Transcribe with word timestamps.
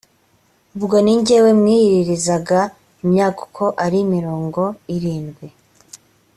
ubwo 0.77 0.95
ni 1.03 1.13
jyewe 1.25 1.51
mwiyiririzaga 1.59 2.59
imyaka 3.03 3.39
uko 3.47 3.65
ari 3.85 3.99
mirongo 4.13 4.61
irindwi‽ 4.95 5.47